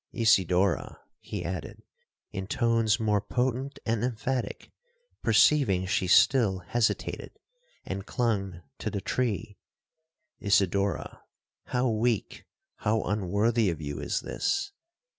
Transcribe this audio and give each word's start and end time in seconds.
Isidora,' 0.13 0.99
he 1.19 1.45
added, 1.45 1.83
in 2.31 2.47
tones 2.47 2.99
more 2.99 3.21
potent 3.21 3.77
and 3.85 4.03
emphatic, 4.03 4.71
perceiving 5.21 5.85
she 5.85 6.07
still 6.07 6.57
hesitated, 6.61 7.37
and 7.85 8.07
clung 8.07 8.63
to 8.79 8.89
the 8.89 8.99
tree—'Isidora, 8.99 11.21
how 11.65 11.87
weak, 11.89 12.45
how 12.77 13.03
unworthy 13.03 13.69
of 13.69 13.79
you 13.79 13.99
is 13.99 14.21
this! 14.21 14.71